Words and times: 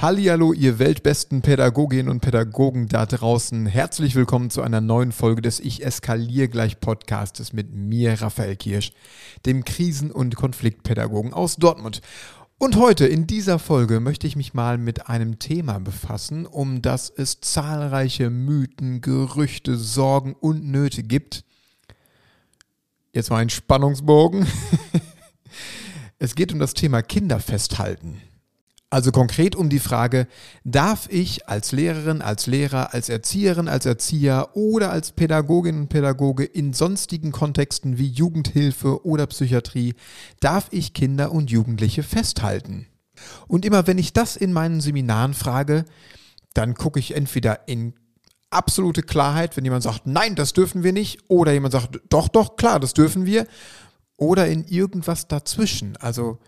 Hallihallo, 0.00 0.54
ihr 0.54 0.78
weltbesten 0.78 1.42
Pädagoginnen 1.42 2.08
und 2.08 2.20
Pädagogen 2.20 2.88
da 2.88 3.04
draußen. 3.04 3.66
Herzlich 3.66 4.14
willkommen 4.14 4.48
zu 4.48 4.62
einer 4.62 4.80
neuen 4.80 5.12
Folge 5.12 5.42
des 5.42 5.60
Ich 5.60 5.84
eskaliere 5.84 6.48
gleich 6.48 6.80
Podcastes 6.80 7.52
mit 7.52 7.74
mir, 7.74 8.22
Raphael 8.22 8.56
Kirsch, 8.56 8.92
dem 9.44 9.62
Krisen- 9.62 10.10
und 10.10 10.36
Konfliktpädagogen 10.36 11.34
aus 11.34 11.56
Dortmund. 11.56 12.00
Und 12.56 12.76
heute 12.76 13.06
in 13.06 13.26
dieser 13.26 13.58
Folge 13.58 14.00
möchte 14.00 14.26
ich 14.26 14.36
mich 14.36 14.54
mal 14.54 14.78
mit 14.78 15.10
einem 15.10 15.38
Thema 15.38 15.78
befassen, 15.80 16.46
um 16.46 16.80
das 16.80 17.10
es 17.10 17.42
zahlreiche 17.42 18.30
Mythen, 18.30 19.02
Gerüchte, 19.02 19.76
Sorgen 19.76 20.32
und 20.32 20.64
Nöte 20.64 21.02
gibt. 21.02 21.44
Jetzt 23.12 23.28
mal 23.28 23.36
ein 23.36 23.50
Spannungsbogen. 23.50 24.46
es 26.18 26.34
geht 26.34 26.54
um 26.54 26.58
das 26.58 26.72
Thema 26.72 27.02
Kinderfesthalten. 27.02 28.29
Also 28.92 29.12
konkret 29.12 29.54
um 29.54 29.68
die 29.68 29.78
Frage, 29.78 30.26
darf 30.64 31.08
ich 31.10 31.48
als 31.48 31.70
Lehrerin, 31.70 32.22
als 32.22 32.48
Lehrer, 32.48 32.92
als 32.92 33.08
Erzieherin, 33.08 33.68
als 33.68 33.86
Erzieher 33.86 34.48
oder 34.54 34.90
als 34.90 35.12
Pädagogin 35.12 35.82
und 35.82 35.88
Pädagoge 35.88 36.44
in 36.44 36.72
sonstigen 36.72 37.30
Kontexten 37.30 37.98
wie 37.98 38.08
Jugendhilfe 38.08 39.06
oder 39.06 39.28
Psychiatrie, 39.28 39.94
darf 40.40 40.66
ich 40.72 40.92
Kinder 40.92 41.30
und 41.30 41.52
Jugendliche 41.52 42.02
festhalten? 42.02 42.88
Und 43.46 43.64
immer 43.64 43.86
wenn 43.86 43.98
ich 43.98 44.12
das 44.12 44.34
in 44.34 44.52
meinen 44.52 44.80
Seminaren 44.80 45.34
frage, 45.34 45.84
dann 46.54 46.74
gucke 46.74 46.98
ich 46.98 47.14
entweder 47.14 47.68
in 47.68 47.94
absolute 48.50 49.02
Klarheit, 49.02 49.56
wenn 49.56 49.64
jemand 49.64 49.84
sagt, 49.84 50.06
nein, 50.06 50.34
das 50.34 50.52
dürfen 50.52 50.82
wir 50.82 50.92
nicht, 50.92 51.20
oder 51.28 51.52
jemand 51.52 51.72
sagt, 51.72 52.00
doch, 52.08 52.26
doch, 52.26 52.56
klar, 52.56 52.80
das 52.80 52.92
dürfen 52.92 53.24
wir, 53.24 53.46
oder 54.16 54.48
in 54.48 54.64
irgendwas 54.64 55.28
dazwischen. 55.28 55.96
Also 55.98 56.38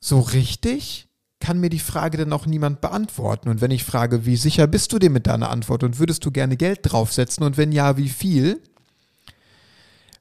so 0.00 0.20
richtig 0.20 1.05
kann 1.40 1.58
mir 1.58 1.68
die 1.68 1.78
Frage 1.78 2.18
dann 2.18 2.32
auch 2.32 2.46
niemand 2.46 2.80
beantworten. 2.80 3.48
Und 3.48 3.60
wenn 3.60 3.70
ich 3.70 3.84
frage, 3.84 4.24
wie 4.26 4.36
sicher 4.36 4.66
bist 4.66 4.92
du 4.92 4.98
dir 4.98 5.10
mit 5.10 5.26
deiner 5.26 5.50
Antwort 5.50 5.82
und 5.82 5.98
würdest 5.98 6.24
du 6.24 6.30
gerne 6.30 6.56
Geld 6.56 6.80
draufsetzen 6.82 7.44
und 7.44 7.56
wenn 7.56 7.72
ja, 7.72 7.96
wie 7.96 8.08
viel? 8.08 8.62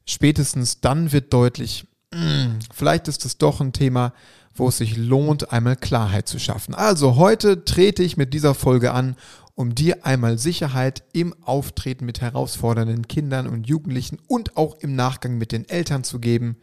Spätestens 0.05 0.81
dann 0.81 1.11
wird 1.11 1.33
deutlich, 1.33 1.87
hm, 2.13 2.59
vielleicht 2.73 3.07
ist 3.07 3.25
es 3.25 3.37
doch 3.37 3.61
ein 3.61 3.73
Thema, 3.73 4.13
wo 4.53 4.69
es 4.69 4.77
sich 4.77 4.97
lohnt, 4.97 5.51
einmal 5.51 5.75
Klarheit 5.75 6.27
zu 6.27 6.39
schaffen. 6.39 6.75
Also 6.75 7.15
heute 7.15 7.65
trete 7.65 8.03
ich 8.03 8.17
mit 8.17 8.33
dieser 8.33 8.53
Folge 8.53 8.93
an, 8.93 9.15
um 9.55 9.73
dir 9.73 10.05
einmal 10.05 10.37
Sicherheit 10.37 11.03
im 11.13 11.33
Auftreten 11.43 12.05
mit 12.05 12.21
herausfordernden 12.21 13.07
Kindern 13.07 13.47
und 13.47 13.67
Jugendlichen 13.67 14.19
und 14.27 14.57
auch 14.57 14.77
im 14.79 14.95
Nachgang 14.95 15.37
mit 15.37 15.51
den 15.51 15.67
Eltern 15.67 16.03
zu 16.03 16.19
geben. 16.19 16.57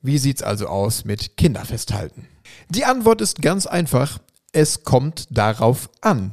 Wie 0.00 0.18
sieht's 0.18 0.42
also 0.42 0.66
aus 0.68 1.04
mit 1.04 1.36
Kinderfesthalten? 1.36 2.26
Die 2.68 2.84
Antwort 2.84 3.20
ist 3.20 3.42
ganz 3.42 3.66
einfach. 3.66 4.18
Es 4.52 4.84
kommt 4.84 5.26
darauf 5.30 5.90
an. 6.00 6.32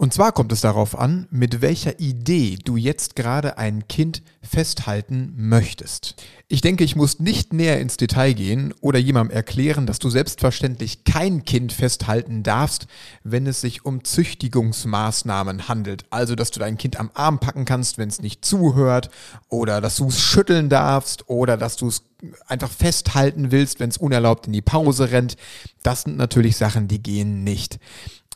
Und 0.00 0.14
zwar 0.14 0.30
kommt 0.30 0.52
es 0.52 0.60
darauf 0.60 0.96
an, 0.96 1.26
mit 1.32 1.60
welcher 1.60 1.98
Idee 1.98 2.56
du 2.64 2.76
jetzt 2.76 3.16
gerade 3.16 3.58
ein 3.58 3.88
Kind 3.88 4.22
festhalten 4.42 5.34
möchtest. 5.36 6.14
Ich 6.46 6.60
denke, 6.60 6.84
ich 6.84 6.94
muss 6.94 7.18
nicht 7.18 7.52
näher 7.52 7.80
ins 7.80 7.96
Detail 7.96 8.32
gehen 8.34 8.72
oder 8.80 9.00
jemandem 9.00 9.34
erklären, 9.34 9.86
dass 9.86 9.98
du 9.98 10.08
selbstverständlich 10.08 11.02
kein 11.02 11.44
Kind 11.44 11.72
festhalten 11.72 12.44
darfst, 12.44 12.86
wenn 13.24 13.44
es 13.48 13.60
sich 13.60 13.84
um 13.84 14.04
Züchtigungsmaßnahmen 14.04 15.66
handelt. 15.66 16.04
Also, 16.10 16.36
dass 16.36 16.52
du 16.52 16.60
dein 16.60 16.78
Kind 16.78 17.00
am 17.00 17.10
Arm 17.14 17.40
packen 17.40 17.64
kannst, 17.64 17.98
wenn 17.98 18.08
es 18.08 18.22
nicht 18.22 18.44
zuhört 18.44 19.10
oder 19.48 19.80
dass 19.80 19.96
du 19.96 20.06
es 20.06 20.20
schütteln 20.20 20.68
darfst 20.68 21.28
oder 21.28 21.56
dass 21.56 21.74
du 21.74 21.88
es 21.88 22.04
einfach 22.46 22.70
festhalten 22.70 23.50
willst, 23.50 23.80
wenn 23.80 23.90
es 23.90 23.98
unerlaubt 23.98 24.46
in 24.46 24.52
die 24.52 24.62
Pause 24.62 25.10
rennt. 25.10 25.36
Das 25.82 26.02
sind 26.02 26.16
natürlich 26.16 26.56
Sachen, 26.56 26.86
die 26.86 27.02
gehen 27.02 27.42
nicht. 27.42 27.80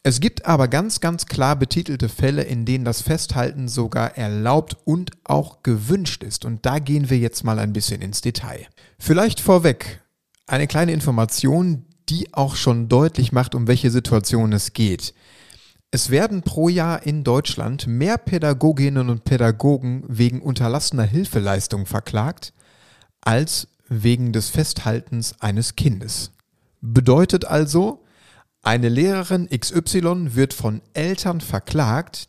Es 0.04 0.18
gibt 0.18 0.46
aber 0.46 0.66
ganz, 0.66 1.00
ganz 1.00 1.26
klar 1.26 1.54
betitelte 1.54 2.08
Fälle, 2.08 2.42
in 2.42 2.64
denen 2.64 2.84
das 2.84 3.02
Festhalten 3.02 3.68
sogar 3.68 4.16
erlaubt 4.18 4.76
und 4.84 5.12
auch 5.22 5.62
gewünscht 5.62 6.24
ist. 6.24 6.44
Und 6.44 6.66
da 6.66 6.80
gehen 6.80 7.08
wir 7.08 7.18
jetzt 7.18 7.44
mal 7.44 7.60
ein 7.60 7.72
bisschen 7.72 8.02
ins 8.02 8.20
Detail. 8.20 8.66
Vielleicht 8.98 9.38
vorweg 9.38 10.02
eine 10.48 10.66
kleine 10.66 10.92
Information, 10.92 11.84
die 12.08 12.34
auch 12.34 12.56
schon 12.56 12.88
deutlich 12.88 13.30
macht, 13.30 13.54
um 13.54 13.68
welche 13.68 13.92
Situation 13.92 14.52
es 14.52 14.72
geht. 14.72 15.14
Es 15.92 16.10
werden 16.10 16.42
pro 16.42 16.68
Jahr 16.68 17.06
in 17.06 17.22
Deutschland 17.22 17.86
mehr 17.86 18.18
Pädagoginnen 18.18 19.08
und 19.08 19.24
Pädagogen 19.24 20.04
wegen 20.08 20.42
unterlassener 20.42 21.04
Hilfeleistung 21.04 21.86
verklagt, 21.86 22.52
als 23.20 23.68
wegen 23.88 24.32
des 24.32 24.48
Festhaltens 24.48 25.40
eines 25.40 25.76
Kindes. 25.76 26.32
Bedeutet 26.80 27.44
also, 27.44 28.02
eine 28.62 28.88
Lehrerin 28.88 29.48
XY 29.48 30.34
wird 30.34 30.54
von 30.54 30.80
Eltern 30.94 31.40
verklagt, 31.40 32.28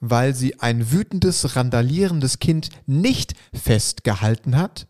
weil 0.00 0.34
sie 0.34 0.60
ein 0.60 0.90
wütendes, 0.90 1.56
randalierendes 1.56 2.38
Kind 2.38 2.70
nicht 2.86 3.34
festgehalten 3.52 4.56
hat 4.56 4.86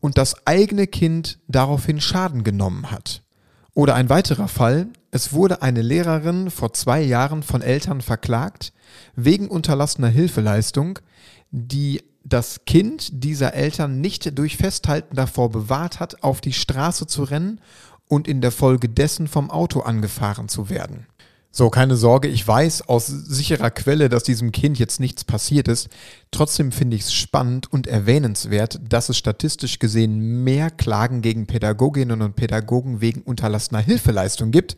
und 0.00 0.18
das 0.18 0.46
eigene 0.46 0.86
Kind 0.86 1.38
daraufhin 1.48 2.00
Schaden 2.00 2.44
genommen 2.44 2.90
hat. 2.90 3.22
Oder 3.74 3.94
ein 3.94 4.08
weiterer 4.08 4.48
Fall, 4.48 4.88
es 5.10 5.32
wurde 5.32 5.62
eine 5.62 5.82
Lehrerin 5.82 6.50
vor 6.50 6.72
zwei 6.72 7.00
Jahren 7.00 7.42
von 7.42 7.62
Eltern 7.62 8.00
verklagt 8.00 8.72
wegen 9.14 9.48
unterlassener 9.48 10.08
Hilfeleistung, 10.08 10.98
die 11.50 12.02
das 12.24 12.64
Kind 12.66 13.24
dieser 13.24 13.54
Eltern 13.54 14.00
nicht 14.00 14.38
durch 14.38 14.56
Festhalten 14.56 15.16
davor 15.16 15.50
bewahrt 15.50 16.00
hat, 16.00 16.22
auf 16.22 16.40
die 16.40 16.52
Straße 16.52 17.06
zu 17.06 17.22
rennen 17.22 17.60
und 18.08 18.26
in 18.26 18.40
der 18.40 18.52
Folge 18.52 18.88
dessen 18.88 19.28
vom 19.28 19.50
Auto 19.50 19.80
angefahren 19.80 20.48
zu 20.48 20.70
werden. 20.70 21.06
So, 21.50 21.70
keine 21.70 21.96
Sorge, 21.96 22.28
ich 22.28 22.46
weiß 22.46 22.88
aus 22.88 23.06
sicherer 23.06 23.70
Quelle, 23.70 24.08
dass 24.08 24.22
diesem 24.22 24.52
Kind 24.52 24.78
jetzt 24.78 25.00
nichts 25.00 25.24
passiert 25.24 25.66
ist. 25.66 25.88
Trotzdem 26.30 26.72
finde 26.72 26.96
ich 26.96 27.02
es 27.02 27.14
spannend 27.14 27.72
und 27.72 27.86
erwähnenswert, 27.86 28.80
dass 28.86 29.08
es 29.08 29.16
statistisch 29.16 29.78
gesehen 29.78 30.44
mehr 30.44 30.70
Klagen 30.70 31.22
gegen 31.22 31.46
Pädagoginnen 31.46 32.20
und 32.20 32.36
Pädagogen 32.36 33.00
wegen 33.00 33.22
unterlassener 33.22 33.80
Hilfeleistung 33.80 34.50
gibt, 34.50 34.76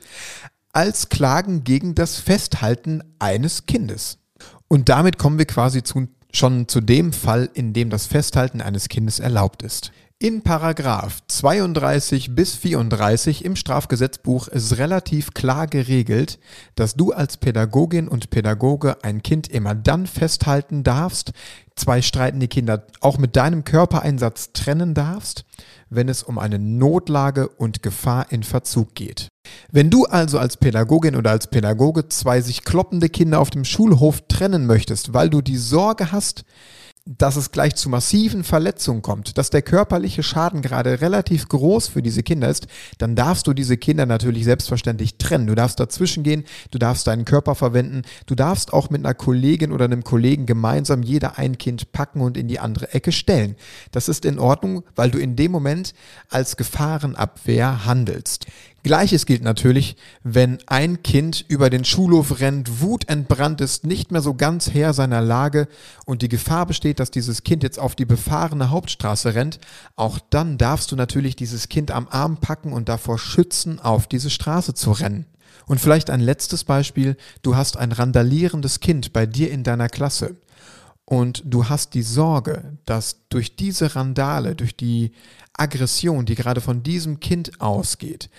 als 0.72 1.08
Klagen 1.08 1.64
gegen 1.64 1.96
das 1.96 2.16
Festhalten 2.16 3.02
eines 3.18 3.66
Kindes. 3.66 4.18
Und 4.68 4.88
damit 4.88 5.18
kommen 5.18 5.38
wir 5.38 5.46
quasi 5.46 5.82
zu, 5.82 6.06
schon 6.32 6.68
zu 6.68 6.80
dem 6.80 7.12
Fall, 7.12 7.50
in 7.52 7.72
dem 7.72 7.90
das 7.90 8.06
Festhalten 8.06 8.60
eines 8.60 8.88
Kindes 8.88 9.18
erlaubt 9.18 9.62
ist. 9.62 9.90
In 10.22 10.42
Paragraph 10.42 11.20
32 11.28 12.34
bis 12.34 12.54
34 12.54 13.42
im 13.42 13.56
Strafgesetzbuch 13.56 14.48
ist 14.48 14.76
relativ 14.76 15.32
klar 15.32 15.66
geregelt, 15.66 16.38
dass 16.74 16.94
du 16.94 17.12
als 17.12 17.38
Pädagogin 17.38 18.06
und 18.06 18.28
Pädagoge 18.28 19.02
ein 19.02 19.22
Kind 19.22 19.48
immer 19.48 19.74
dann 19.74 20.06
festhalten 20.06 20.84
darfst, 20.84 21.32
zwei 21.74 22.02
streitende 22.02 22.48
Kinder 22.48 22.86
auch 23.00 23.16
mit 23.16 23.34
deinem 23.34 23.64
Körpereinsatz 23.64 24.52
trennen 24.52 24.92
darfst, 24.92 25.46
wenn 25.88 26.10
es 26.10 26.22
um 26.22 26.38
eine 26.38 26.58
Notlage 26.58 27.48
und 27.48 27.82
Gefahr 27.82 28.26
in 28.28 28.42
Verzug 28.42 28.94
geht. 28.94 29.28
Wenn 29.72 29.88
du 29.88 30.04
also 30.04 30.38
als 30.38 30.58
Pädagogin 30.58 31.16
oder 31.16 31.30
als 31.30 31.46
Pädagoge 31.46 32.10
zwei 32.10 32.42
sich 32.42 32.64
kloppende 32.64 33.08
Kinder 33.08 33.40
auf 33.40 33.48
dem 33.48 33.64
Schulhof 33.64 34.20
trennen 34.28 34.66
möchtest, 34.66 35.14
weil 35.14 35.30
du 35.30 35.40
die 35.40 35.56
Sorge 35.56 36.12
hast, 36.12 36.44
dass 37.06 37.36
es 37.36 37.50
gleich 37.50 37.74
zu 37.74 37.88
massiven 37.88 38.44
Verletzungen 38.44 39.02
kommt, 39.02 39.38
dass 39.38 39.50
der 39.50 39.62
körperliche 39.62 40.22
Schaden 40.22 40.62
gerade 40.62 41.00
relativ 41.00 41.48
groß 41.48 41.88
für 41.88 42.02
diese 42.02 42.22
Kinder 42.22 42.48
ist, 42.48 42.66
dann 42.98 43.16
darfst 43.16 43.46
du 43.46 43.52
diese 43.52 43.76
Kinder 43.76 44.06
natürlich 44.06 44.44
selbstverständlich 44.44 45.16
trennen. 45.16 45.46
Du 45.46 45.54
darfst 45.54 45.80
dazwischen 45.80 46.22
gehen, 46.22 46.44
du 46.70 46.78
darfst 46.78 47.06
deinen 47.06 47.24
Körper 47.24 47.54
verwenden, 47.54 48.02
du 48.26 48.34
darfst 48.34 48.72
auch 48.72 48.90
mit 48.90 49.04
einer 49.04 49.14
Kollegin 49.14 49.72
oder 49.72 49.86
einem 49.86 50.04
Kollegen 50.04 50.46
gemeinsam 50.46 51.02
jeder 51.02 51.38
ein 51.38 51.58
Kind 51.58 51.90
packen 51.92 52.20
und 52.20 52.36
in 52.36 52.48
die 52.48 52.60
andere 52.60 52.92
Ecke 52.92 53.12
stellen. 53.12 53.56
Das 53.92 54.08
ist 54.08 54.24
in 54.24 54.38
Ordnung, 54.38 54.84
weil 54.94 55.10
du 55.10 55.18
in 55.18 55.36
dem 55.36 55.52
Moment 55.52 55.94
als 56.28 56.56
Gefahrenabwehr 56.56 57.86
handelst. 57.86 58.46
Gleiches 58.82 59.26
gilt 59.26 59.42
natürlich, 59.42 59.96
wenn 60.22 60.58
ein 60.66 61.02
Kind 61.02 61.44
über 61.48 61.68
den 61.68 61.84
Schulhof 61.84 62.40
rennt, 62.40 62.80
wutentbrannt 62.80 63.60
ist, 63.60 63.84
nicht 63.84 64.10
mehr 64.10 64.22
so 64.22 64.34
ganz 64.34 64.70
Herr 64.72 64.94
seiner 64.94 65.20
Lage 65.20 65.68
und 66.06 66.22
die 66.22 66.28
Gefahr 66.28 66.64
besteht, 66.64 66.98
dass 66.98 67.10
dieses 67.10 67.42
Kind 67.42 67.62
jetzt 67.62 67.78
auf 67.78 67.94
die 67.94 68.06
befahrene 68.06 68.70
Hauptstraße 68.70 69.34
rennt. 69.34 69.60
Auch 69.96 70.18
dann 70.30 70.56
darfst 70.56 70.90
du 70.92 70.96
natürlich 70.96 71.36
dieses 71.36 71.68
Kind 71.68 71.90
am 71.90 72.08
Arm 72.08 72.38
packen 72.38 72.72
und 72.72 72.88
davor 72.88 73.18
schützen, 73.18 73.80
auf 73.80 74.06
diese 74.06 74.30
Straße 74.30 74.72
zu 74.72 74.92
rennen. 74.92 75.26
Und 75.66 75.78
vielleicht 75.80 76.08
ein 76.08 76.20
letztes 76.20 76.64
Beispiel. 76.64 77.16
Du 77.42 77.56
hast 77.56 77.76
ein 77.76 77.92
randalierendes 77.92 78.80
Kind 78.80 79.12
bei 79.12 79.26
dir 79.26 79.50
in 79.50 79.62
deiner 79.62 79.88
Klasse. 79.88 80.36
und 81.10 81.42
du 81.44 81.68
hast 81.68 81.94
die 81.94 82.02
Sorge, 82.02 82.78
dass 82.84 83.26
durch 83.30 83.56
diese 83.56 83.96
Randale, 83.96 84.54
durch 84.54 84.76
die 84.76 85.10
Aggression, 85.54 86.24
die 86.24 86.36
gerade 86.36 86.60
von 86.60 86.84
diesem 86.84 87.18
Kind 87.18 87.60
ausgeht, 87.60 88.30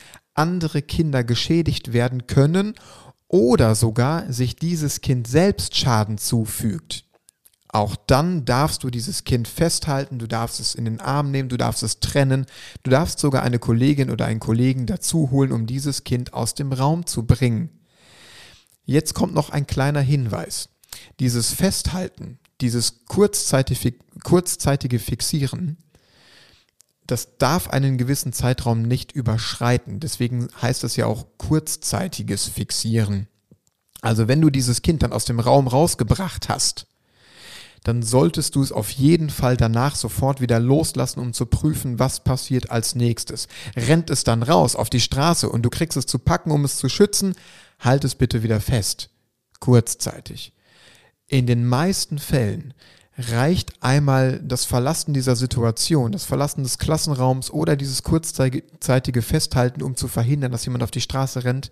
andere 0.42 0.82
Kinder 0.82 1.24
geschädigt 1.24 1.94
werden 1.94 2.26
können 2.26 2.74
oder 3.28 3.76
sogar 3.76 4.34
sich 4.34 4.56
dieses 4.56 5.02
Kind 5.02 5.28
selbst 5.28 5.78
Schaden 5.78 6.18
zufügt, 6.18 7.06
auch 7.74 7.96
dann 7.96 8.44
darfst 8.44 8.84
du 8.84 8.90
dieses 8.90 9.24
Kind 9.24 9.48
festhalten, 9.48 10.20
du 10.20 10.28
darfst 10.28 10.60
es 10.60 10.76
in 10.76 10.84
den 10.84 11.00
Arm 11.00 11.32
nehmen, 11.32 11.48
du 11.48 11.58
darfst 11.58 11.84
es 11.84 12.02
trennen, 12.02 12.46
du 12.84 12.92
darfst 12.92 13.20
sogar 13.20 13.44
eine 13.44 13.60
Kollegin 13.60 14.12
oder 14.12 14.26
einen 14.26 14.42
Kollegen 14.42 14.88
dazu 14.88 15.32
holen, 15.32 15.54
um 15.54 15.68
dieses 15.68 16.04
Kind 16.04 16.34
aus 16.34 16.54
dem 16.54 16.74
Raum 16.74 17.06
zu 17.06 17.26
bringen. 17.26 17.70
Jetzt 18.84 19.14
kommt 19.14 19.34
noch 19.34 19.52
ein 19.52 19.68
kleiner 19.68 20.02
Hinweis. 20.02 20.70
Dieses 21.22 21.54
Festhalten, 21.54 22.40
dieses 22.60 23.06
kurzzeitige, 23.06 23.94
kurzzeitige 24.24 25.00
Fixieren, 25.00 25.78
das 27.08 27.38
darf 27.38 27.70
einen 27.70 27.98
gewissen 27.98 28.34
Zeitraum 28.34 28.84
nicht 28.84 29.12
überschreiten. 29.12 30.00
Deswegen 30.00 30.48
heißt 30.62 30.84
es 30.84 30.96
ja 30.96 31.06
auch 31.06 31.26
kurzzeitiges 31.38 32.48
Fixieren. 32.48 33.28
Also 34.02 34.28
wenn 34.28 34.42
du 34.42 34.50
dieses 34.50 34.82
Kind 34.82 35.04
dann 35.04 35.14
aus 35.14 35.26
dem 35.26 35.40
Raum 35.40 35.68
rausgebracht 35.68 36.50
hast, 36.50 36.88
dann 37.84 38.04
solltest 38.04 38.56
du 38.56 38.62
es 38.62 38.72
auf 38.72 38.92
jeden 38.92 39.30
Fall 39.30 39.58
danach 39.58 39.96
sofort 39.96 40.40
wieder 40.40 40.60
loslassen, 40.60 41.20
um 41.20 41.34
zu 41.34 41.48
prüfen, 41.48 41.98
was 41.98 42.24
passiert 42.24 42.70
als 42.70 42.94
nächstes. 42.96 43.48
Rennt 43.76 44.10
es 44.10 44.24
dann 44.24 44.44
raus 44.44 44.76
auf 44.76 44.90
die 44.90 45.00
Straße 45.00 45.50
und 45.50 45.64
du 45.64 45.70
kriegst 45.70 45.98
es 45.98 46.06
zu 46.06 46.20
packen, 46.20 46.52
um 46.52 46.64
es 46.64 46.78
zu 46.78 46.90
schützen, 46.90 47.34
halt 47.80 48.04
es 48.04 48.16
bitte 48.16 48.44
wieder 48.44 48.62
fest. 48.62 49.10
Kurzzeitig. 49.60 50.54
In 51.28 51.48
den 51.48 51.66
meisten 51.66 52.20
Fällen 52.20 52.74
reicht 53.30 53.82
einmal 53.82 54.40
das 54.44 54.66
Verlassen 54.66 55.14
dieser 55.14 55.36
Situation, 55.36 56.12
das 56.12 56.26
Verlassen 56.26 56.64
des 56.64 56.78
Klassenraums 56.78 57.52
oder 57.52 57.76
dieses 57.76 58.04
kurzzeitige 58.04 59.22
Festhalten, 59.22 59.82
um 59.82 59.96
zu 59.96 60.08
verhindern, 60.08 60.52
dass 60.52 60.66
jemand 60.66 60.84
auf 60.84 60.92
die 60.92 61.02
Straße 61.02 61.44
rennt, 61.44 61.72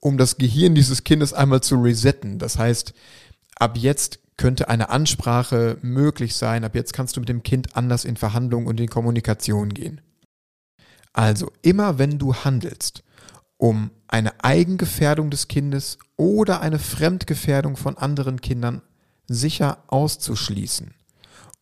um 0.00 0.18
das 0.18 0.36
Gehirn 0.38 0.74
dieses 0.74 1.04
Kindes 1.04 1.32
einmal 1.32 1.60
zu 1.60 1.76
resetten. 1.76 2.38
Das 2.38 2.58
heißt, 2.58 2.94
ab 3.56 3.76
jetzt 3.76 4.20
könnte 4.36 4.68
eine 4.68 4.88
Ansprache 4.88 5.76
möglich 5.82 6.34
sein. 6.34 6.64
Ab 6.64 6.74
jetzt 6.74 6.94
kannst 6.94 7.16
du 7.16 7.20
mit 7.20 7.28
dem 7.28 7.42
Kind 7.42 7.76
anders 7.76 8.04
in 8.04 8.16
Verhandlungen 8.16 8.66
und 8.66 8.80
in 8.80 8.88
Kommunikation 8.88 9.74
gehen. 9.74 10.00
Also 11.12 11.52
immer 11.62 11.98
wenn 11.98 12.18
du 12.18 12.34
handelst, 12.34 13.02
um 13.58 13.90
eine 14.08 14.42
Eigengefährdung 14.42 15.28
des 15.30 15.48
Kindes 15.48 15.98
oder 16.16 16.62
eine 16.62 16.78
Fremdgefährdung 16.78 17.76
von 17.76 17.98
anderen 17.98 18.40
Kindern 18.40 18.80
sicher 19.30 19.84
auszuschließen 19.86 20.92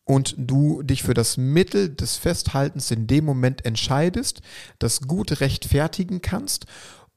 und 0.03 0.33
du 0.37 0.81
dich 0.81 1.03
für 1.03 1.13
das 1.13 1.37
Mittel 1.37 1.95
des 1.95 2.17
Festhaltens 2.17 2.89
in 2.89 3.05
dem 3.05 3.25
Moment 3.25 3.63
entscheidest, 3.63 4.41
das 4.79 5.01
gut 5.01 5.39
rechtfertigen 5.39 6.21
kannst. 6.21 6.65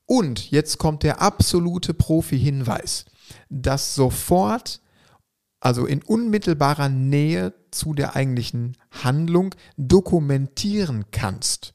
Und 0.05 0.51
jetzt 0.51 0.77
kommt 0.77 1.03
der 1.03 1.23
absolute 1.23 1.95
Profi-Hinweis, 1.95 3.07
dass 3.49 3.95
sofort 3.95 4.83
also 5.59 5.87
in 5.87 6.03
unmittelbarer 6.03 6.91
Nähe 6.91 7.55
zu 7.71 7.95
der 7.95 8.15
eigentlichen 8.15 8.77
Handlung 8.91 9.55
dokumentieren 9.79 11.07
kannst, 11.13 11.75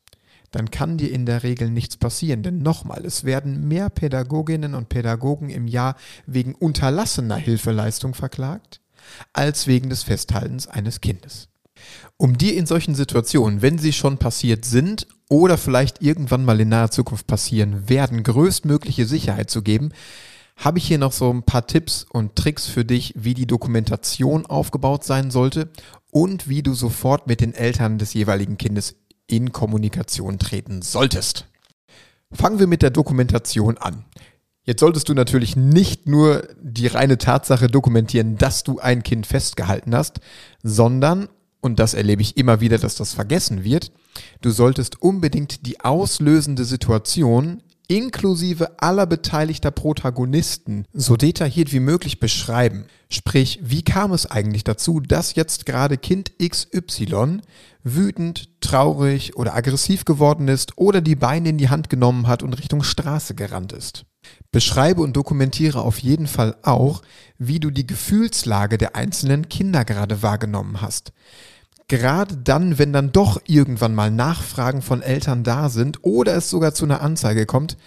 dann 0.51 0.71
kann 0.71 0.97
dir 0.97 1.11
in 1.11 1.25
der 1.25 1.43
Regel 1.43 1.69
nichts 1.69 1.97
passieren. 1.97 2.43
Denn 2.43 2.59
nochmal, 2.59 3.05
es 3.05 3.23
werden 3.23 3.67
mehr 3.67 3.89
Pädagoginnen 3.89 4.75
und 4.75 4.89
Pädagogen 4.89 5.49
im 5.49 5.67
Jahr 5.67 5.95
wegen 6.25 6.55
unterlassener 6.55 7.35
Hilfeleistung 7.35 8.13
verklagt, 8.13 8.81
als 9.33 9.67
wegen 9.67 9.89
des 9.89 10.03
Festhaltens 10.03 10.67
eines 10.67 11.01
Kindes. 11.01 11.49
Um 12.17 12.37
dir 12.37 12.55
in 12.55 12.65
solchen 12.65 12.95
Situationen, 12.95 13.61
wenn 13.61 13.77
sie 13.77 13.93
schon 13.93 14.17
passiert 14.17 14.65
sind 14.65 15.07
oder 15.29 15.57
vielleicht 15.57 16.01
irgendwann 16.01 16.45
mal 16.45 16.59
in 16.59 16.69
naher 16.69 16.91
Zukunft 16.91 17.27
passieren 17.27 17.89
werden, 17.89 18.23
größtmögliche 18.23 19.05
Sicherheit 19.05 19.49
zu 19.49 19.61
geben, 19.61 19.91
habe 20.55 20.79
ich 20.79 20.87
hier 20.87 20.97
noch 20.97 21.11
so 21.11 21.31
ein 21.31 21.43
paar 21.43 21.67
Tipps 21.67 22.05
und 22.09 22.35
Tricks 22.35 22.65
für 22.65 22.83
dich, 22.83 23.13
wie 23.15 23.35
die 23.35 23.45
Dokumentation 23.45 24.47
aufgebaut 24.47 25.03
sein 25.03 25.29
sollte 25.29 25.69
und 26.11 26.49
wie 26.49 26.63
du 26.63 26.73
sofort 26.73 27.27
mit 27.27 27.41
den 27.41 27.53
Eltern 27.53 27.99
des 27.99 28.13
jeweiligen 28.15 28.57
Kindes 28.57 28.95
in 29.27 29.51
Kommunikation 29.51 30.39
treten 30.39 30.81
solltest. 30.81 31.45
Fangen 32.31 32.59
wir 32.59 32.67
mit 32.67 32.81
der 32.81 32.89
Dokumentation 32.89 33.77
an. 33.77 34.05
Jetzt 34.63 34.81
solltest 34.81 35.07
du 35.07 35.13
natürlich 35.13 35.55
nicht 35.55 36.07
nur 36.07 36.45
die 36.61 36.87
reine 36.87 37.17
Tatsache 37.17 37.67
dokumentieren, 37.67 38.37
dass 38.37 38.63
du 38.63 38.79
ein 38.79 39.01
Kind 39.01 39.25
festgehalten 39.25 39.95
hast, 39.95 40.19
sondern, 40.61 41.29
und 41.61 41.79
das 41.79 41.93
erlebe 41.93 42.21
ich 42.21 42.35
immer 42.35 42.59
wieder, 42.59 42.77
dass 42.77 42.95
das 42.95 43.13
vergessen 43.13 43.63
wird, 43.63 43.93
du 44.41 44.51
solltest 44.51 45.01
unbedingt 45.01 45.65
die 45.65 45.79
auslösende 45.79 46.65
Situation 46.65 47.63
inklusive 47.87 48.81
aller 48.81 49.05
beteiligter 49.05 49.71
Protagonisten 49.71 50.85
so 50.93 51.15
detailliert 51.15 51.71
wie 51.71 51.79
möglich 51.79 52.19
beschreiben. 52.19 52.85
Sprich, 53.09 53.59
wie 53.63 53.83
kam 53.83 54.11
es 54.11 54.25
eigentlich 54.25 54.65
dazu, 54.65 54.99
dass 54.99 55.35
jetzt 55.35 55.65
gerade 55.65 55.97
Kind 55.97 56.33
XY 56.39 57.39
wütend, 57.83 58.49
traurig 58.59 59.37
oder 59.37 59.55
aggressiv 59.55 60.03
geworden 60.03 60.49
ist 60.49 60.77
oder 60.77 60.99
die 60.99 61.15
Beine 61.15 61.49
in 61.49 61.57
die 61.57 61.69
Hand 61.69 61.89
genommen 61.89 62.27
hat 62.27 62.43
und 62.43 62.53
Richtung 62.53 62.83
Straße 62.83 63.33
gerannt 63.33 63.71
ist. 63.71 64.05
Beschreibe 64.51 65.01
und 65.01 65.15
dokumentiere 65.15 65.81
auf 65.81 65.99
jeden 65.99 66.27
Fall 66.27 66.57
auch, 66.63 67.01
wie 67.37 67.61
du 67.61 67.69
die 67.69 67.87
Gefühlslage 67.87 68.77
der 68.77 68.97
einzelnen 68.97 69.47
Kinder 69.47 69.85
gerade 69.85 70.21
wahrgenommen 70.21 70.81
hast 70.81 71.13
gerade 71.87 72.37
dann, 72.37 72.77
wenn 72.77 72.93
dann 72.93 73.11
doch 73.11 73.41
irgendwann 73.45 73.95
mal 73.95 74.11
Nachfragen 74.11 74.81
von 74.81 75.01
Eltern 75.01 75.43
da 75.43 75.69
sind 75.69 75.99
oder 76.03 76.35
es 76.35 76.49
sogar 76.49 76.73
zu 76.73 76.85
einer 76.85 77.01
Anzeige 77.01 77.45
kommt, 77.45 77.77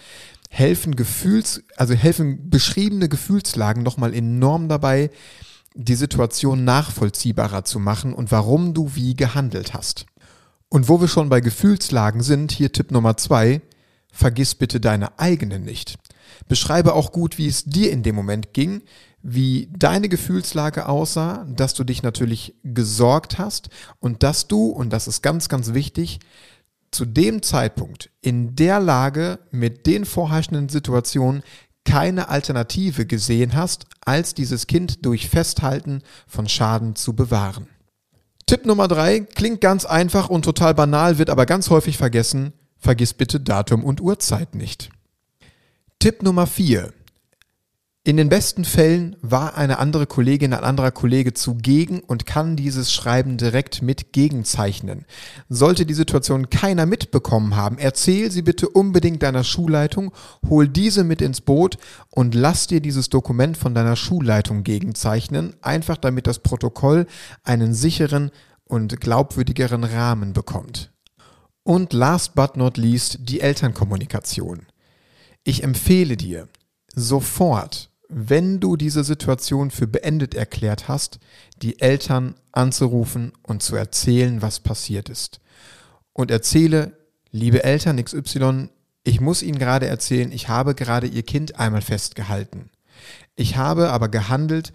helfen 0.49 0.95
Gefühls, 0.95 1.63
also 1.77 1.93
helfen 1.93 2.49
beschriebene 2.49 3.09
Gefühlslagen 3.09 3.83
nochmal 3.83 4.13
enorm 4.13 4.67
dabei, 4.69 5.11
die 5.73 5.95
Situation 5.95 6.65
nachvollziehbarer 6.65 7.63
zu 7.63 7.79
machen 7.79 8.13
und 8.13 8.31
warum 8.31 8.73
du 8.73 8.95
wie 8.95 9.15
gehandelt 9.15 9.73
hast. 9.73 10.05
Und 10.67 10.89
wo 10.89 10.99
wir 10.99 11.07
schon 11.07 11.29
bei 11.29 11.39
Gefühlslagen 11.41 12.21
sind, 12.21 12.51
hier 12.51 12.71
Tipp 12.71 12.91
Nummer 12.91 13.17
zwei, 13.17 13.61
vergiss 14.11 14.55
bitte 14.55 14.79
deine 14.79 15.19
eigene 15.19 15.59
nicht. 15.59 15.97
Beschreibe 16.47 16.93
auch 16.93 17.11
gut, 17.11 17.37
wie 17.37 17.47
es 17.47 17.65
dir 17.65 17.91
in 17.91 18.03
dem 18.03 18.15
Moment 18.15 18.53
ging, 18.53 18.81
wie 19.23 19.69
deine 19.77 20.09
Gefühlslage 20.09 20.87
aussah, 20.87 21.45
dass 21.49 21.73
du 21.73 21.83
dich 21.83 22.03
natürlich 22.03 22.55
gesorgt 22.63 23.37
hast 23.37 23.69
und 23.99 24.23
dass 24.23 24.47
du, 24.47 24.67
und 24.67 24.91
das 24.91 25.07
ist 25.07 25.21
ganz, 25.21 25.49
ganz 25.49 25.73
wichtig, 25.73 26.19
zu 26.91 27.05
dem 27.05 27.41
Zeitpunkt 27.41 28.09
in 28.21 28.55
der 28.55 28.79
Lage 28.79 29.39
mit 29.51 29.85
den 29.85 30.05
vorherrschenden 30.05 30.69
Situationen 30.69 31.43
keine 31.85 32.29
Alternative 32.29 33.05
gesehen 33.05 33.55
hast, 33.55 33.85
als 34.05 34.33
dieses 34.33 34.67
Kind 34.67 35.05
durch 35.05 35.29
Festhalten 35.29 36.03
von 36.27 36.47
Schaden 36.47 36.95
zu 36.95 37.15
bewahren. 37.15 37.67
Tipp 38.45 38.65
Nummer 38.65 38.87
drei 38.87 39.21
klingt 39.21 39.61
ganz 39.61 39.85
einfach 39.85 40.29
und 40.29 40.43
total 40.43 40.73
banal, 40.73 41.17
wird 41.17 41.29
aber 41.29 41.45
ganz 41.45 41.69
häufig 41.69 41.97
vergessen. 41.97 42.53
Vergiss 42.77 43.13
bitte 43.13 43.39
Datum 43.39 43.83
und 43.83 44.01
Uhrzeit 44.01 44.55
nicht. 44.55 44.89
Tipp 45.99 46.23
Nummer 46.23 46.47
vier 46.47 46.93
in 48.03 48.17
den 48.17 48.29
besten 48.29 48.65
Fällen 48.65 49.15
war 49.21 49.55
eine 49.57 49.77
andere 49.77 50.07
Kollegin, 50.07 50.53
ein 50.53 50.63
anderer 50.63 50.89
Kollege 50.89 51.35
zugegen 51.35 51.99
und 51.99 52.25
kann 52.25 52.55
dieses 52.55 52.91
Schreiben 52.91 53.37
direkt 53.37 53.83
mit 53.83 54.11
gegenzeichnen. 54.11 55.05
Sollte 55.49 55.85
die 55.85 55.93
Situation 55.93 56.49
keiner 56.49 56.87
mitbekommen 56.87 57.55
haben, 57.55 57.77
erzähl 57.77 58.31
sie 58.31 58.41
bitte 58.41 58.69
unbedingt 58.69 59.21
deiner 59.21 59.43
Schulleitung, 59.43 60.11
hol 60.49 60.67
diese 60.67 61.03
mit 61.03 61.21
ins 61.21 61.41
Boot 61.41 61.77
und 62.09 62.33
lass 62.33 62.65
dir 62.65 62.81
dieses 62.81 63.09
Dokument 63.09 63.55
von 63.55 63.75
deiner 63.75 63.95
Schulleitung 63.95 64.63
gegenzeichnen, 64.63 65.53
einfach 65.61 65.97
damit 65.97 66.25
das 66.25 66.39
Protokoll 66.39 67.05
einen 67.43 67.75
sicheren 67.75 68.31
und 68.63 68.99
glaubwürdigeren 68.99 69.83
Rahmen 69.83 70.33
bekommt. 70.33 70.91
Und 71.61 71.93
last 71.93 72.33
but 72.33 72.57
not 72.57 72.77
least 72.77 73.19
die 73.21 73.41
Elternkommunikation. 73.41 74.65
Ich 75.43 75.63
empfehle 75.63 76.17
dir, 76.17 76.47
sofort 76.95 77.90
wenn 78.13 78.59
du 78.59 78.75
diese 78.75 79.05
Situation 79.05 79.71
für 79.71 79.87
beendet 79.87 80.35
erklärt 80.35 80.89
hast, 80.89 81.19
die 81.61 81.79
Eltern 81.79 82.35
anzurufen 82.51 83.31
und 83.41 83.63
zu 83.63 83.77
erzählen, 83.77 84.41
was 84.41 84.59
passiert 84.59 85.07
ist. 85.07 85.39
Und 86.11 86.29
erzähle, 86.29 86.97
liebe 87.31 87.63
Eltern 87.63 88.03
XY, 88.03 88.67
ich 89.03 89.21
muss 89.21 89.41
Ihnen 89.41 89.59
gerade 89.59 89.87
erzählen, 89.87 90.33
ich 90.33 90.49
habe 90.49 90.75
gerade 90.75 91.07
Ihr 91.07 91.23
Kind 91.23 91.57
einmal 91.57 91.81
festgehalten. 91.81 92.69
Ich 93.37 93.55
habe 93.55 93.91
aber 93.91 94.09
gehandelt 94.09 94.73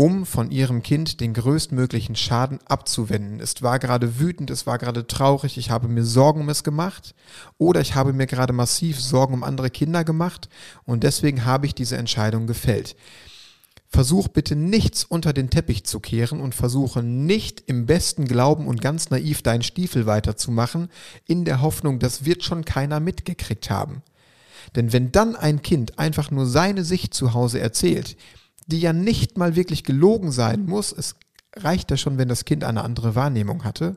um 0.00 0.24
von 0.24 0.50
ihrem 0.50 0.82
Kind 0.82 1.20
den 1.20 1.34
größtmöglichen 1.34 2.16
Schaden 2.16 2.58
abzuwenden. 2.64 3.38
Es 3.38 3.60
war 3.60 3.78
gerade 3.78 4.18
wütend, 4.18 4.48
es 4.48 4.66
war 4.66 4.78
gerade 4.78 5.06
traurig, 5.06 5.58
ich 5.58 5.68
habe 5.68 5.88
mir 5.88 6.04
Sorgen 6.04 6.40
um 6.40 6.48
es 6.48 6.64
gemacht 6.64 7.14
oder 7.58 7.82
ich 7.82 7.94
habe 7.94 8.14
mir 8.14 8.26
gerade 8.26 8.54
massiv 8.54 8.98
Sorgen 8.98 9.34
um 9.34 9.44
andere 9.44 9.68
Kinder 9.68 10.02
gemacht 10.02 10.48
und 10.86 11.04
deswegen 11.04 11.44
habe 11.44 11.66
ich 11.66 11.74
diese 11.74 11.98
Entscheidung 11.98 12.46
gefällt. 12.46 12.96
Versuch 13.90 14.28
bitte 14.28 14.56
nichts 14.56 15.04
unter 15.04 15.34
den 15.34 15.50
Teppich 15.50 15.84
zu 15.84 16.00
kehren 16.00 16.40
und 16.40 16.54
versuche 16.54 17.02
nicht 17.02 17.64
im 17.66 17.84
besten 17.84 18.24
Glauben 18.24 18.68
und 18.68 18.80
ganz 18.80 19.10
naiv 19.10 19.42
deinen 19.42 19.62
Stiefel 19.62 20.06
weiterzumachen, 20.06 20.88
in 21.26 21.44
der 21.44 21.60
Hoffnung, 21.60 21.98
das 21.98 22.24
wird 22.24 22.42
schon 22.42 22.64
keiner 22.64 23.00
mitgekriegt 23.00 23.68
haben. 23.68 24.00
Denn 24.76 24.94
wenn 24.94 25.12
dann 25.12 25.36
ein 25.36 25.60
Kind 25.60 25.98
einfach 25.98 26.30
nur 26.30 26.46
seine 26.46 26.84
Sicht 26.84 27.12
zu 27.12 27.34
Hause 27.34 27.60
erzählt, 27.60 28.16
die 28.70 28.80
ja 28.80 28.94
nicht 28.94 29.36
mal 29.36 29.56
wirklich 29.56 29.84
gelogen 29.84 30.32
sein 30.32 30.64
muss, 30.64 30.92
es 30.92 31.16
reicht 31.56 31.90
ja 31.90 31.98
schon, 31.98 32.16
wenn 32.16 32.28
das 32.28 32.46
Kind 32.46 32.64
eine 32.64 32.82
andere 32.82 33.14
Wahrnehmung 33.14 33.64
hatte, 33.64 33.96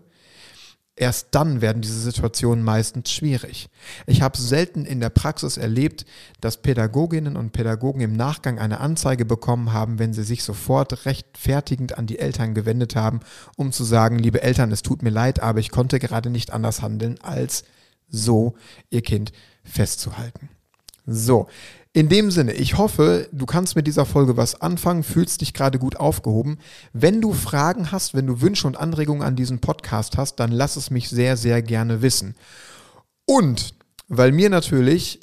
Erst 0.95 1.29
dann 1.31 1.59
werden 1.61 1.81
diese 1.81 1.99
Situationen 1.99 2.63
meistens 2.63 3.11
schwierig. 3.11 3.67
Ich 4.05 4.21
habe 4.21 4.37
selten 4.37 4.85
in 4.85 4.99
der 4.99 5.09
Praxis 5.09 5.57
erlebt, 5.57 6.05
dass 6.39 6.61
Pädagoginnen 6.61 7.35
und 7.35 7.51
Pädagogen 7.51 8.01
im 8.01 8.13
Nachgang 8.13 8.59
eine 8.59 8.79
Anzeige 8.79 9.25
bekommen 9.25 9.73
haben, 9.73 9.97
wenn 9.97 10.13
sie 10.13 10.23
sich 10.23 10.43
sofort 10.43 11.07
rechtfertigend 11.07 11.97
an 11.97 12.05
die 12.05 12.19
Eltern 12.19 12.53
gewendet 12.53 12.95
haben, 12.95 13.21
um 13.57 13.71
zu 13.71 13.83
sagen, 13.83 14.19
liebe 14.19 14.43
Eltern, 14.43 14.71
es 14.71 14.83
tut 14.83 15.01
mir 15.01 15.09
leid, 15.09 15.41
aber 15.41 15.59
ich 15.59 15.71
konnte 15.71 15.97
gerade 15.97 16.29
nicht 16.29 16.53
anders 16.53 16.83
handeln, 16.83 17.19
als 17.23 17.63
so 18.07 18.53
ihr 18.91 19.01
Kind 19.01 19.31
festzuhalten. 19.63 20.49
So, 21.07 21.47
in 21.95 22.09
dem 22.09 22.31
Sinne, 22.31 22.53
ich 22.53 22.79
hoffe, 22.79 23.29
du 23.31 23.45
kannst 23.45 23.75
mit 23.75 23.85
dieser 23.85 24.05
Folge 24.05 24.35
was 24.35 24.59
anfangen, 24.59 25.03
fühlst 25.03 25.41
dich 25.41 25.53
gerade 25.53 25.77
gut 25.77 25.95
aufgehoben. 25.97 26.57
Wenn 26.91 27.21
du 27.21 27.33
Fragen 27.33 27.91
hast, 27.91 28.15
wenn 28.15 28.25
du 28.25 28.41
Wünsche 28.41 28.65
und 28.65 28.77
Anregungen 28.77 29.21
an 29.21 29.35
diesen 29.35 29.59
Podcast 29.59 30.17
hast, 30.17 30.37
dann 30.37 30.51
lass 30.51 30.75
es 30.75 30.89
mich 30.89 31.09
sehr, 31.09 31.37
sehr 31.37 31.61
gerne 31.61 32.01
wissen. 32.01 32.33
Und 33.25 33.75
weil 34.07 34.31
mir 34.31 34.49
natürlich 34.49 35.19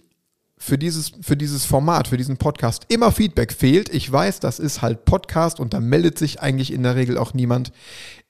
für 0.57 0.79
dieses, 0.79 1.11
für 1.23 1.37
dieses 1.37 1.65
Format, 1.65 2.07
für 2.07 2.17
diesen 2.19 2.37
Podcast 2.37 2.85
immer 2.89 3.11
Feedback 3.11 3.53
fehlt. 3.53 3.89
Ich 3.89 4.11
weiß, 4.11 4.41
das 4.41 4.61
ist 4.61 4.81
halt 4.83 5.07
Podcast 5.07 5.59
und 5.59 5.75
da 5.75 5.81
meldet 5.81 6.19
sich 6.19 6.41
eigentlich 6.41 6.73
in 6.73 6.83
der 6.83 6.95
Regel 6.95 7.19
auch 7.19 7.35
niemand. 7.35 7.73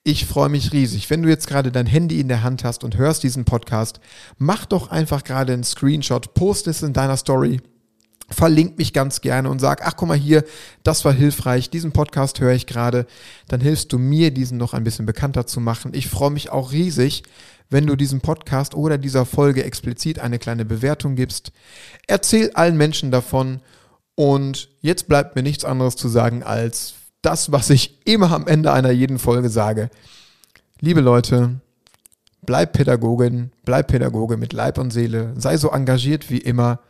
Ich 0.02 0.25
freue 0.25 0.49
mich 0.49 0.73
riesig. 0.73 1.11
Wenn 1.11 1.23
du 1.23 1.28
jetzt 1.28 1.47
gerade 1.47 1.73
dein 1.73 1.87
Handy 1.87 2.20
in 2.20 2.28
der 2.28 2.42
Hand 2.42 2.64
hast 2.64 2.85
und 2.85 2.97
hörst 2.97 3.23
diesen 3.23 3.44
Podcast, 3.44 4.00
mach 4.38 4.64
doch 4.64 4.90
einfach 4.90 5.25
gerade 5.25 5.52
einen 5.52 5.64
Screenshot, 5.64 6.32
post 6.32 6.68
es 6.68 6.82
in 6.82 6.94
deiner 6.94 7.18
Story 7.18 7.61
verlinkt 8.31 8.79
mich 8.79 8.93
ganz 8.93 9.21
gerne 9.21 9.51
und 9.51 9.61
sag, 9.61 9.87
ach 9.87 9.97
guck 9.97 10.09
mal 10.09 10.17
hier, 10.17 10.45
das 10.83 11.05
war 11.05 11.13
hilfreich, 11.13 11.71
diesen 11.71 11.93
Podcast 11.93 12.41
höre 12.41 12.53
ich 12.53 12.67
gerade, 12.67 13.07
dann 13.49 13.61
hilfst 13.61 13.93
du 13.93 13.99
mir, 13.99 14.31
diesen 14.31 14.59
noch 14.59 14.73
ein 14.73 14.85
bisschen 14.85 15.07
bekannter 15.07 15.47
zu 15.47 15.61
machen. 15.61 15.93
Ich 15.95 16.09
freue 16.09 16.31
mich 16.31 16.51
auch 16.51 16.73
riesig, 16.73 17.25
wenn 17.71 17.87
du 17.87 17.97
diesem 17.97 18.21
Podcast 18.21 18.75
oder 18.75 18.99
dieser 18.99 19.27
Folge 19.27 19.65
explizit 19.65 20.19
eine 20.19 20.39
kleine 20.39 20.65
Bewertung 20.65 21.17
gibst. 21.17 21.53
Erzähl 22.07 22.51
allen 22.55 22.77
Menschen 22.77 23.11
davon 23.11 23.61
und 24.15 24.69
jetzt 24.81 25.09
bleibt 25.09 25.37
mir 25.37 25.43
nichts 25.43 25.65
anderes 25.65 25.97
zu 25.97 26.09
sagen 26.09 26.43
als 26.43 26.95
das, 27.23 27.53
was 27.53 27.71
ich 27.71 28.07
immer 28.07 28.33
am 28.33 28.47
Ende 28.47 28.73
einer 28.73 28.91
jeden 28.91 29.19
Folge 29.19 29.51
sage. 29.51 29.91
Liebe 30.81 31.01
Leute, 31.01 31.61
bleib 32.43 32.73
Pädagogin, 32.73 33.53
bleib 33.65 33.89
Pädagoge 33.89 34.37
mit 34.37 34.53
Leib 34.53 34.79
und 34.79 34.93
Seele, 34.93 35.35
sei 35.37 35.57
so 35.57 35.71
engagiert 35.71 36.31
wie 36.31 36.39
immer 36.39 36.81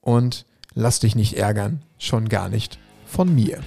und 0.00 0.46
Lass 0.74 1.00
dich 1.00 1.14
nicht 1.14 1.34
ärgern, 1.34 1.82
schon 1.98 2.28
gar 2.28 2.48
nicht 2.48 2.78
von 3.06 3.32
mir. 3.32 3.60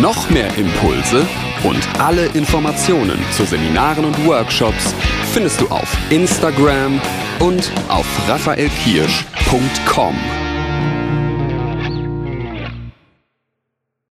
Noch 0.00 0.30
mehr 0.30 0.56
Impulse 0.56 1.26
und 1.64 2.00
alle 2.00 2.26
Informationen 2.26 3.18
zu 3.32 3.44
Seminaren 3.44 4.04
und 4.04 4.26
Workshops 4.26 4.94
findest 5.32 5.60
du 5.60 5.68
auf 5.68 5.96
Instagram 6.10 7.00
und 7.40 7.72
auf 7.88 8.06
raphaelkirsch.com. 8.28 10.41